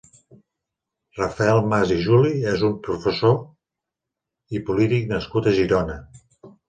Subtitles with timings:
[1.17, 3.35] Rafael Mas i Juli és un professor
[4.59, 6.01] i polític nascut a Girona.